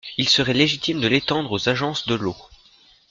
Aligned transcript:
Il 0.17 0.27
serait 0.27 0.55
légitime 0.55 0.99
de 0.99 1.07
l’étendre 1.07 1.51
aux 1.51 1.69
agences 1.69 2.07
de 2.07 2.15
l’eau. 2.15 2.35